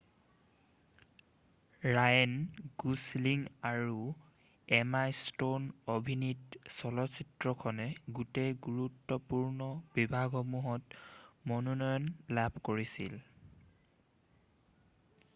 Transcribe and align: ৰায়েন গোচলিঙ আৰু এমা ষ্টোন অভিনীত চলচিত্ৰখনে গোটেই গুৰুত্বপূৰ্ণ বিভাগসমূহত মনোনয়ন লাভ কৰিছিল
ৰায়েন 1.95 2.31
গোচলিঙ 2.83 3.43
আৰু 3.71 3.97
এমা 4.77 5.01
ষ্টোন 5.19 5.67
অভিনীত 5.97 6.63
চলচিত্ৰখনে 6.79 7.87
গোটেই 8.21 8.57
গুৰুত্বপূৰ্ণ 8.69 9.69
বিভাগসমূহত 9.99 11.01
মনোনয়ন 11.53 12.11
লাভ 12.41 12.59
কৰিছিল 12.71 13.21